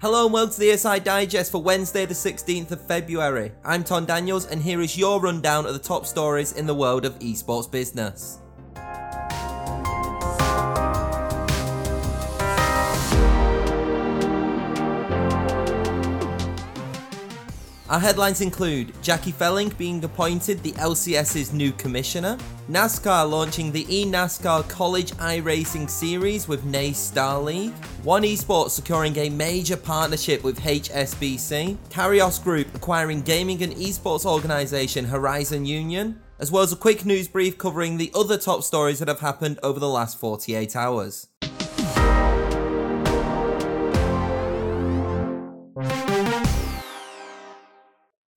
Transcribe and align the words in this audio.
Hello 0.00 0.24
and 0.24 0.32
welcome 0.32 0.54
to 0.54 0.60
the 0.60 0.70
ESI 0.70 1.04
Digest 1.04 1.52
for 1.52 1.62
Wednesday, 1.62 2.06
the 2.06 2.14
16th 2.14 2.70
of 2.70 2.80
February. 2.86 3.52
I'm 3.62 3.84
Tom 3.84 4.06
Daniels, 4.06 4.46
and 4.46 4.62
here 4.62 4.80
is 4.80 4.96
your 4.96 5.20
rundown 5.20 5.66
of 5.66 5.74
the 5.74 5.78
top 5.78 6.06
stories 6.06 6.54
in 6.54 6.66
the 6.66 6.74
world 6.74 7.04
of 7.04 7.18
esports 7.18 7.70
business. 7.70 8.38
Our 17.90 17.98
headlines 17.98 18.40
include 18.40 18.92
Jackie 19.02 19.32
Felling 19.32 19.70
being 19.70 20.04
appointed 20.04 20.62
the 20.62 20.70
LCS's 20.74 21.52
new 21.52 21.72
commissioner, 21.72 22.38
NASCAR 22.70 23.28
launching 23.28 23.72
the 23.72 23.84
eNASCAR 23.86 24.68
College 24.68 25.10
iRacing 25.14 25.90
Series 25.90 26.46
with 26.46 26.64
NACE 26.64 26.96
Star 26.96 27.40
League, 27.40 27.72
One 28.04 28.22
Esports 28.22 28.70
securing 28.70 29.16
a 29.16 29.28
major 29.28 29.76
partnership 29.76 30.44
with 30.44 30.60
HSBC, 30.60 31.78
Kairos 31.88 32.40
Group 32.40 32.72
acquiring 32.76 33.22
gaming 33.22 33.60
and 33.64 33.72
esports 33.72 34.24
organisation 34.24 35.06
Horizon 35.06 35.66
Union, 35.66 36.20
as 36.38 36.52
well 36.52 36.62
as 36.62 36.72
a 36.72 36.76
quick 36.76 37.04
news 37.04 37.26
brief 37.26 37.58
covering 37.58 37.96
the 37.96 38.12
other 38.14 38.38
top 38.38 38.62
stories 38.62 39.00
that 39.00 39.08
have 39.08 39.18
happened 39.18 39.58
over 39.64 39.80
the 39.80 39.88
last 39.88 40.16
48 40.16 40.76
hours. 40.76 41.29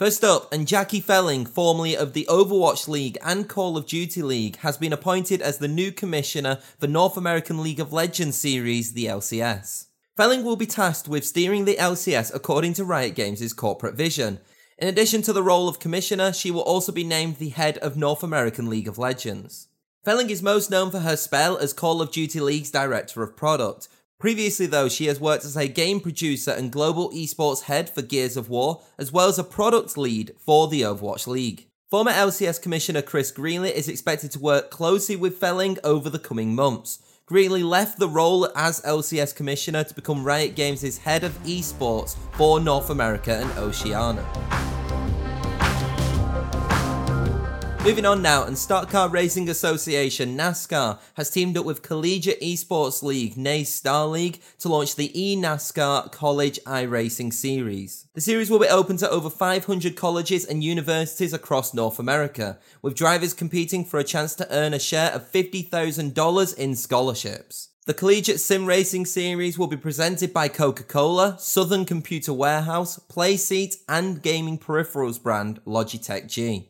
First 0.00 0.24
up, 0.24 0.50
and 0.50 0.66
Jackie 0.66 1.02
Felling, 1.02 1.44
formerly 1.44 1.94
of 1.94 2.14
the 2.14 2.24
Overwatch 2.30 2.88
League 2.88 3.18
and 3.22 3.46
Call 3.46 3.76
of 3.76 3.84
Duty 3.84 4.22
League, 4.22 4.56
has 4.60 4.78
been 4.78 4.94
appointed 4.94 5.42
as 5.42 5.58
the 5.58 5.68
new 5.68 5.92
commissioner 5.92 6.56
for 6.78 6.86
North 6.86 7.18
American 7.18 7.62
League 7.62 7.80
of 7.80 7.92
Legends 7.92 8.38
series, 8.38 8.94
the 8.94 9.04
LCS. 9.04 9.88
Felling 10.16 10.42
will 10.42 10.56
be 10.56 10.64
tasked 10.64 11.06
with 11.06 11.26
steering 11.26 11.66
the 11.66 11.76
LCS 11.76 12.34
according 12.34 12.72
to 12.72 12.84
Riot 12.84 13.14
Games' 13.14 13.52
corporate 13.52 13.94
vision. 13.94 14.40
In 14.78 14.88
addition 14.88 15.20
to 15.20 15.34
the 15.34 15.42
role 15.42 15.68
of 15.68 15.80
commissioner, 15.80 16.32
she 16.32 16.50
will 16.50 16.62
also 16.62 16.92
be 16.92 17.04
named 17.04 17.36
the 17.36 17.50
head 17.50 17.76
of 17.76 17.94
North 17.94 18.22
American 18.22 18.70
League 18.70 18.88
of 18.88 18.96
Legends. 18.96 19.68
Felling 20.02 20.30
is 20.30 20.42
most 20.42 20.70
known 20.70 20.90
for 20.90 21.00
her 21.00 21.14
spell 21.14 21.58
as 21.58 21.74
Call 21.74 22.00
of 22.00 22.10
Duty 22.10 22.40
League's 22.40 22.70
director 22.70 23.22
of 23.22 23.36
product, 23.36 23.86
Previously, 24.20 24.66
though, 24.66 24.90
she 24.90 25.06
has 25.06 25.18
worked 25.18 25.46
as 25.46 25.56
a 25.56 25.66
game 25.66 25.98
producer 25.98 26.50
and 26.50 26.70
global 26.70 27.10
esports 27.10 27.62
head 27.62 27.88
for 27.88 28.02
Gears 28.02 28.36
of 28.36 28.50
War, 28.50 28.82
as 28.98 29.10
well 29.10 29.28
as 29.28 29.38
a 29.38 29.44
product 29.44 29.96
lead 29.96 30.34
for 30.38 30.68
the 30.68 30.82
Overwatch 30.82 31.26
League. 31.26 31.68
Former 31.90 32.12
LCS 32.12 32.60
Commissioner 32.60 33.00
Chris 33.00 33.30
Greeley 33.30 33.70
is 33.70 33.88
expected 33.88 34.30
to 34.32 34.38
work 34.38 34.70
closely 34.70 35.16
with 35.16 35.40
Felling 35.40 35.78
over 35.82 36.10
the 36.10 36.18
coming 36.18 36.54
months. 36.54 36.98
Greeley 37.24 37.62
left 37.62 37.98
the 37.98 38.08
role 38.10 38.46
as 38.54 38.82
LCS 38.82 39.34
Commissioner 39.34 39.84
to 39.84 39.94
become 39.94 40.22
Riot 40.22 40.54
Games' 40.54 40.98
head 40.98 41.24
of 41.24 41.32
esports 41.44 42.14
for 42.32 42.60
North 42.60 42.90
America 42.90 43.38
and 43.38 43.50
Oceania. 43.58 44.69
Moving 47.82 48.04
on 48.04 48.20
now, 48.20 48.44
and 48.44 48.58
Stock 48.58 48.90
Car 48.90 49.08
Racing 49.08 49.48
Association, 49.48 50.36
NASCAR, 50.36 50.98
has 51.14 51.30
teamed 51.30 51.56
up 51.56 51.64
with 51.64 51.80
Collegiate 51.80 52.38
Esports 52.42 53.02
League, 53.02 53.38
NACE 53.38 53.74
Star 53.74 54.06
League, 54.06 54.38
to 54.58 54.68
launch 54.68 54.96
the 54.96 55.08
eNASCAR 55.08 56.12
College 56.12 56.60
iRacing 56.66 57.32
Series. 57.32 58.06
The 58.12 58.20
series 58.20 58.50
will 58.50 58.58
be 58.58 58.68
open 58.68 58.98
to 58.98 59.08
over 59.08 59.30
500 59.30 59.96
colleges 59.96 60.44
and 60.44 60.62
universities 60.62 61.32
across 61.32 61.72
North 61.72 61.98
America, 61.98 62.58
with 62.82 62.94
drivers 62.94 63.32
competing 63.32 63.86
for 63.86 63.98
a 63.98 64.04
chance 64.04 64.34
to 64.34 64.54
earn 64.54 64.74
a 64.74 64.78
share 64.78 65.10
of 65.12 65.32
$50,000 65.32 66.58
in 66.58 66.76
scholarships. 66.76 67.70
The 67.86 67.94
Collegiate 67.94 68.40
Sim 68.40 68.66
Racing 68.66 69.06
Series 69.06 69.58
will 69.58 69.68
be 69.68 69.78
presented 69.78 70.34
by 70.34 70.48
Coca 70.48 70.82
Cola, 70.82 71.36
Southern 71.38 71.86
Computer 71.86 72.34
Warehouse, 72.34 73.00
Playseat, 73.10 73.76
and 73.88 74.20
gaming 74.20 74.58
peripherals 74.58 75.20
brand 75.20 75.64
Logitech 75.64 76.26
G. 76.28 76.69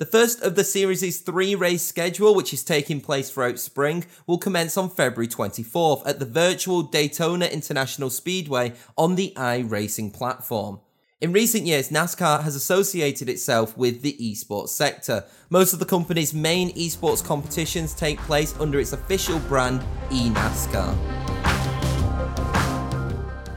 The 0.00 0.06
first 0.06 0.40
of 0.40 0.54
the 0.54 0.64
series' 0.64 1.20
three 1.20 1.54
race 1.54 1.82
schedule, 1.82 2.34
which 2.34 2.54
is 2.54 2.64
taking 2.64 3.02
place 3.02 3.28
throughout 3.28 3.58
spring, 3.58 4.06
will 4.26 4.38
commence 4.38 4.78
on 4.78 4.88
February 4.88 5.28
24th 5.28 6.04
at 6.06 6.18
the 6.18 6.24
virtual 6.24 6.80
Daytona 6.80 7.44
International 7.44 8.08
Speedway 8.08 8.72
on 8.96 9.16
the 9.16 9.34
iRacing 9.36 10.14
platform. 10.14 10.80
In 11.20 11.34
recent 11.34 11.66
years, 11.66 11.90
NASCAR 11.90 12.44
has 12.44 12.56
associated 12.56 13.28
itself 13.28 13.76
with 13.76 14.00
the 14.00 14.16
esports 14.18 14.70
sector. 14.70 15.26
Most 15.50 15.74
of 15.74 15.80
the 15.80 15.84
company's 15.84 16.32
main 16.32 16.74
esports 16.76 17.22
competitions 17.22 17.92
take 17.92 18.18
place 18.20 18.58
under 18.58 18.80
its 18.80 18.94
official 18.94 19.38
brand, 19.40 19.82
eNASCAR. 20.08 21.29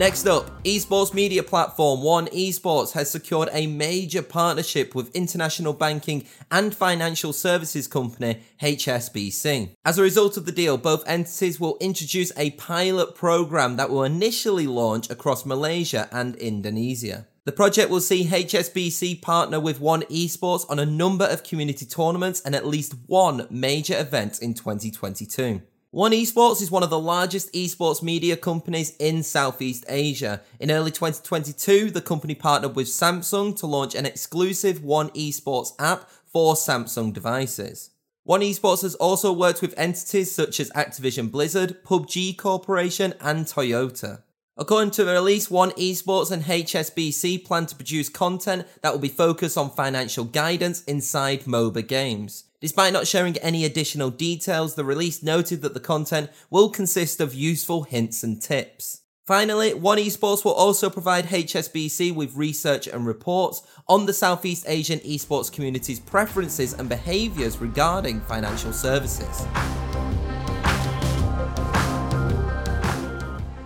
Next 0.00 0.26
up, 0.26 0.64
esports 0.64 1.12
media 1.12 1.42
platform 1.42 2.02
One 2.02 2.26
Esports 2.28 2.92
has 2.92 3.10
secured 3.10 3.50
a 3.52 3.66
major 3.66 4.22
partnership 4.22 4.94
with 4.94 5.14
international 5.14 5.74
banking 5.74 6.24
and 6.50 6.74
financial 6.74 7.34
services 7.34 7.86
company 7.86 8.40
HSBC. 8.62 9.74
As 9.84 9.98
a 9.98 10.02
result 10.02 10.38
of 10.38 10.46
the 10.46 10.52
deal, 10.52 10.78
both 10.78 11.06
entities 11.06 11.60
will 11.60 11.76
introduce 11.82 12.32
a 12.38 12.52
pilot 12.52 13.14
program 13.14 13.76
that 13.76 13.90
will 13.90 14.04
initially 14.04 14.66
launch 14.66 15.10
across 15.10 15.44
Malaysia 15.44 16.08
and 16.10 16.34
Indonesia. 16.36 17.26
The 17.44 17.52
project 17.52 17.90
will 17.90 18.00
see 18.00 18.24
HSBC 18.24 19.20
partner 19.20 19.60
with 19.60 19.80
One 19.80 20.04
Esports 20.04 20.64
on 20.70 20.78
a 20.78 20.86
number 20.86 21.26
of 21.26 21.44
community 21.44 21.84
tournaments 21.84 22.40
and 22.40 22.54
at 22.54 22.66
least 22.66 22.94
one 23.06 23.46
major 23.50 24.00
event 24.00 24.38
in 24.40 24.54
2022. 24.54 25.60
One 25.92 26.12
Esports 26.12 26.62
is 26.62 26.70
one 26.70 26.84
of 26.84 26.90
the 26.90 27.00
largest 27.00 27.52
esports 27.52 28.00
media 28.00 28.36
companies 28.36 28.94
in 29.00 29.24
Southeast 29.24 29.84
Asia. 29.88 30.40
In 30.60 30.70
early 30.70 30.92
2022, 30.92 31.90
the 31.90 32.00
company 32.00 32.36
partnered 32.36 32.76
with 32.76 32.86
Samsung 32.86 33.58
to 33.58 33.66
launch 33.66 33.96
an 33.96 34.06
exclusive 34.06 34.84
One 34.84 35.10
Esports 35.10 35.72
app 35.80 36.08
for 36.26 36.54
Samsung 36.54 37.12
devices. 37.12 37.90
One 38.22 38.40
Esports 38.40 38.82
has 38.82 38.94
also 38.94 39.32
worked 39.32 39.62
with 39.62 39.76
entities 39.76 40.30
such 40.30 40.60
as 40.60 40.70
Activision 40.76 41.28
Blizzard, 41.28 41.82
PUBG 41.82 42.38
Corporation, 42.38 43.12
and 43.20 43.46
Toyota. 43.46 44.22
According 44.56 44.92
to 44.92 45.04
the 45.04 45.14
release, 45.14 45.50
One 45.50 45.72
Esports 45.72 46.30
and 46.30 46.44
HSBC 46.44 47.44
plan 47.44 47.66
to 47.66 47.74
produce 47.74 48.08
content 48.08 48.64
that 48.82 48.92
will 48.92 49.00
be 49.00 49.08
focused 49.08 49.58
on 49.58 49.70
financial 49.70 50.22
guidance 50.22 50.84
inside 50.84 51.46
MOBA 51.46 51.88
games. 51.88 52.44
Despite 52.60 52.92
not 52.92 53.06
sharing 53.06 53.38
any 53.38 53.64
additional 53.64 54.10
details, 54.10 54.74
the 54.74 54.84
release 54.84 55.22
noted 55.22 55.62
that 55.62 55.72
the 55.72 55.80
content 55.80 56.30
will 56.50 56.68
consist 56.68 57.18
of 57.18 57.32
useful 57.32 57.84
hints 57.84 58.22
and 58.22 58.40
tips. 58.40 59.00
Finally, 59.26 59.72
One 59.72 59.96
Esports 59.96 60.44
will 60.44 60.52
also 60.52 60.90
provide 60.90 61.26
HSBC 61.26 62.14
with 62.14 62.36
research 62.36 62.86
and 62.86 63.06
reports 63.06 63.62
on 63.88 64.04
the 64.04 64.12
Southeast 64.12 64.66
Asian 64.68 64.98
esports 65.00 65.50
community's 65.50 66.00
preferences 66.00 66.74
and 66.74 66.86
behaviours 66.86 67.58
regarding 67.58 68.20
financial 68.22 68.74
services. 68.74 69.46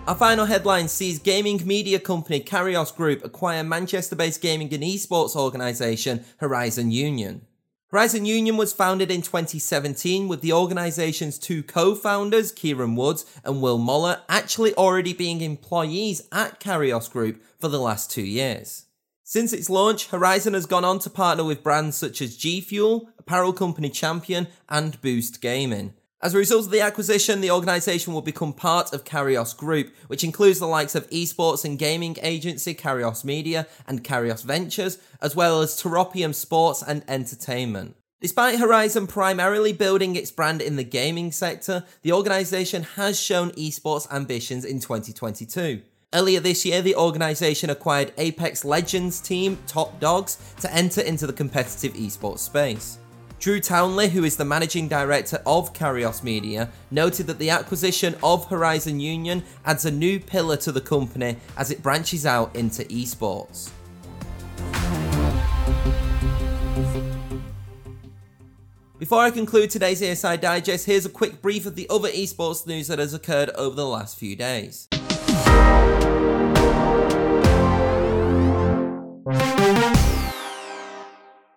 Our 0.07 0.15
final 0.15 0.45
headline 0.45 0.87
sees 0.87 1.19
gaming 1.19 1.65
media 1.65 1.99
company 1.99 2.39
Kairos 2.39 2.95
Group 2.95 3.25
acquire 3.25 3.63
Manchester 3.63 4.15
based 4.15 4.39
gaming 4.39 4.73
and 4.73 4.83
esports 4.83 5.35
organisation 5.35 6.23
Horizon 6.37 6.91
Union. 6.91 7.41
Horizon 7.95 8.25
Union 8.25 8.57
was 8.57 8.73
founded 8.73 9.09
in 9.09 9.21
2017 9.21 10.27
with 10.27 10.41
the 10.41 10.51
organization's 10.51 11.39
two 11.39 11.63
co-founders, 11.63 12.51
Kieran 12.51 12.97
Woods 12.97 13.25
and 13.45 13.61
Will 13.61 13.77
Moller, 13.77 14.19
actually 14.27 14.75
already 14.75 15.13
being 15.13 15.39
employees 15.39 16.27
at 16.29 16.59
Kairos 16.59 17.09
Group 17.09 17.41
for 17.57 17.69
the 17.69 17.79
last 17.79 18.11
two 18.11 18.25
years. 18.25 18.87
Since 19.23 19.53
its 19.53 19.69
launch, 19.69 20.09
Horizon 20.09 20.55
has 20.55 20.65
gone 20.65 20.83
on 20.83 20.99
to 20.99 21.09
partner 21.09 21.45
with 21.45 21.63
brands 21.63 21.95
such 21.95 22.21
as 22.21 22.35
G 22.35 22.59
Fuel, 22.59 23.07
apparel 23.17 23.53
company 23.53 23.89
Champion, 23.89 24.47
and 24.67 24.99
Boost 24.99 25.39
Gaming. 25.39 25.93
As 26.21 26.33
a 26.33 26.37
result 26.37 26.65
of 26.65 26.71
the 26.71 26.81
acquisition, 26.81 27.41
the 27.41 27.51
organisation 27.51 28.13
will 28.13 28.21
become 28.21 28.53
part 28.53 28.93
of 28.93 29.03
Kairos 29.03 29.55
Group, 29.55 29.93
which 30.07 30.23
includes 30.23 30.59
the 30.59 30.65
likes 30.65 30.95
of 30.95 31.09
esports 31.09 31.65
and 31.65 31.77
gaming 31.77 32.15
agency 32.21 32.73
Kairos 32.73 33.23
Media 33.23 33.67
and 33.85 34.03
Kairos 34.03 34.43
Ventures, 34.43 34.97
as 35.21 35.35
well 35.35 35.61
as 35.61 35.79
Teropium 35.79 36.33
Sports 36.33 36.81
and 36.81 37.03
Entertainment. 37.07 37.95
Despite 38.21 38.59
Horizon 38.59 39.07
primarily 39.07 39.73
building 39.73 40.15
its 40.15 40.31
brand 40.31 40.61
in 40.61 40.77
the 40.77 40.83
gaming 40.83 41.31
sector, 41.31 41.83
the 42.01 42.13
organisation 42.13 42.83
has 42.95 43.19
shown 43.19 43.51
esports 43.51 44.11
ambitions 44.11 44.63
in 44.63 44.79
2022. 44.79 45.81
Earlier 46.13 46.39
this 46.39 46.65
year, 46.65 46.81
the 46.81 46.95
organisation 46.95 47.69
acquired 47.69 48.13
Apex 48.17 48.63
Legends 48.63 49.19
team 49.19 49.57
Top 49.67 49.99
Dogs 49.99 50.37
to 50.61 50.73
enter 50.73 51.01
into 51.01 51.27
the 51.27 51.33
competitive 51.33 51.93
esports 51.93 52.39
space. 52.39 52.99
Drew 53.39 53.59
Townley, 53.59 54.09
who 54.09 54.23
is 54.23 54.37
the 54.37 54.45
managing 54.45 54.87
director 54.87 55.41
of 55.45 55.73
Kairos 55.73 56.23
Media, 56.23 56.69
noted 56.89 57.27
that 57.27 57.37
the 57.37 57.49
acquisition 57.49 58.15
of 58.23 58.47
Horizon 58.47 58.99
Union 58.99 59.43
adds 59.65 59.85
a 59.85 59.91
new 59.91 60.19
pillar 60.19 60.57
to 60.57 60.71
the 60.71 60.81
company 60.81 61.37
as 61.57 61.69
it 61.69 61.83
branches 61.83 62.25
out 62.25 62.55
into 62.55 62.83
esports. 62.85 63.69
Before 68.97 69.19
I 69.19 69.29
conclude 69.29 69.69
today's 69.69 70.01
ESI 70.01 70.39
Digest, 70.39 70.85
here's 70.85 71.05
a 71.05 71.09
quick 71.09 71.41
brief 71.41 71.65
of 71.65 71.75
the 71.75 71.85
other 71.89 72.09
esports 72.09 72.65
news 72.65 72.87
that 72.87 72.97
has 72.97 73.13
occurred 73.13 73.49
over 73.51 73.75
the 73.75 73.85
last 73.85 74.17
few 74.17 74.35
days. 74.35 74.87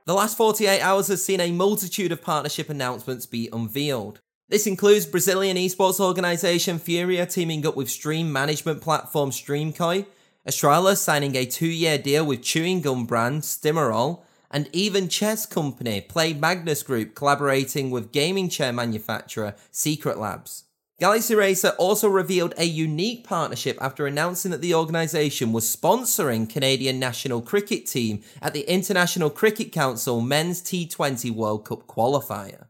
The 0.08 0.14
last 0.14 0.38
48 0.38 0.80
hours 0.80 1.08
has 1.08 1.22
seen 1.22 1.38
a 1.38 1.52
multitude 1.52 2.12
of 2.12 2.22
partnership 2.22 2.70
announcements 2.70 3.26
be 3.26 3.50
unveiled. 3.52 4.22
This 4.48 4.66
includes 4.66 5.04
Brazilian 5.04 5.58
esports 5.58 6.00
organisation 6.00 6.78
Furia 6.78 7.26
teaming 7.26 7.66
up 7.66 7.76
with 7.76 7.90
stream 7.90 8.32
management 8.32 8.80
platform 8.80 9.30
Streamkoi, 9.30 10.06
Astralis 10.48 10.96
signing 10.96 11.36
a 11.36 11.44
two 11.44 11.68
year 11.68 11.98
deal 11.98 12.24
with 12.24 12.40
chewing 12.40 12.80
gum 12.80 13.04
brand 13.04 13.42
Stimorol, 13.42 14.22
and 14.50 14.70
even 14.72 15.10
chess 15.10 15.44
company 15.44 16.00
Play 16.00 16.32
Magnus 16.32 16.82
Group 16.82 17.14
collaborating 17.14 17.90
with 17.90 18.10
gaming 18.10 18.48
chair 18.48 18.72
manufacturer 18.72 19.56
Secret 19.70 20.16
Labs. 20.16 20.64
Galaxy 21.00 21.36
Racer 21.36 21.68
also 21.78 22.08
revealed 22.08 22.54
a 22.56 22.64
unique 22.64 23.22
partnership 23.22 23.78
after 23.80 24.04
announcing 24.04 24.50
that 24.50 24.60
the 24.60 24.74
organisation 24.74 25.52
was 25.52 25.64
sponsoring 25.64 26.50
Canadian 26.50 26.98
national 26.98 27.40
cricket 27.40 27.86
team 27.86 28.20
at 28.42 28.52
the 28.52 28.62
International 28.62 29.30
Cricket 29.30 29.70
Council 29.70 30.20
Men's 30.20 30.60
T20 30.60 31.30
World 31.30 31.64
Cup 31.64 31.86
qualifier. 31.86 32.66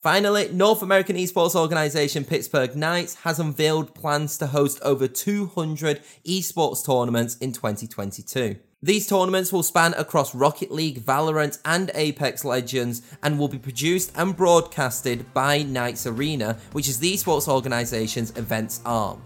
Finally, 0.00 0.52
North 0.52 0.82
American 0.82 1.16
esports 1.16 1.56
organisation 1.56 2.24
Pittsburgh 2.24 2.76
Knights 2.76 3.16
has 3.16 3.40
unveiled 3.40 3.92
plans 3.92 4.38
to 4.38 4.46
host 4.46 4.78
over 4.82 5.08
200 5.08 6.00
esports 6.24 6.86
tournaments 6.86 7.36
in 7.38 7.50
2022. 7.50 8.54
These 8.84 9.06
tournaments 9.06 9.50
will 9.50 9.62
span 9.62 9.94
across 9.94 10.34
Rocket 10.34 10.70
League, 10.70 11.02
Valorant, 11.02 11.58
and 11.64 11.90
Apex 11.94 12.44
Legends 12.44 13.00
and 13.22 13.38
will 13.38 13.48
be 13.48 13.56
produced 13.56 14.12
and 14.14 14.36
broadcasted 14.36 15.32
by 15.32 15.62
Knights 15.62 16.06
Arena, 16.06 16.58
which 16.72 16.86
is 16.86 16.98
the 16.98 17.14
esports 17.14 17.48
organization's 17.48 18.36
events 18.36 18.82
arm. 18.84 19.22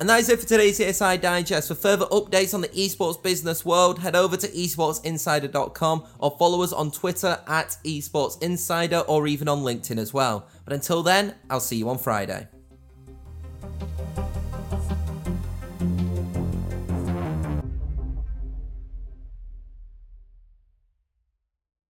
And 0.00 0.08
that 0.08 0.18
is 0.18 0.30
it 0.30 0.40
for 0.40 0.46
today's 0.46 0.80
ESI 0.80 1.20
Digest. 1.20 1.68
For 1.68 1.74
further 1.74 2.06
updates 2.06 2.54
on 2.54 2.62
the 2.62 2.68
esports 2.68 3.22
business 3.22 3.66
world, 3.66 3.98
head 3.98 4.16
over 4.16 4.34
to 4.34 4.48
esportsinsider.com 4.48 6.06
or 6.18 6.36
follow 6.38 6.62
us 6.62 6.72
on 6.72 6.90
Twitter 6.90 7.38
at 7.46 7.76
esportsinsider 7.84 9.04
or 9.06 9.26
even 9.26 9.46
on 9.46 9.58
LinkedIn 9.58 9.98
as 9.98 10.14
well. 10.14 10.48
But 10.64 10.72
until 10.72 11.02
then, 11.02 11.34
I'll 11.50 11.60
see 11.60 11.76
you 11.76 11.90
on 11.90 11.98
Friday. 11.98 12.48